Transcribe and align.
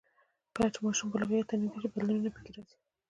کله 0.55 0.67
چې 0.73 0.79
ماشوم 0.85 1.07
بلوغیت 1.11 1.45
ته 1.49 1.55
نږدې 1.61 1.79
شي، 1.81 1.87
بدلونونه 1.91 2.29
پکې 2.35 2.51
راځي. 2.55 2.75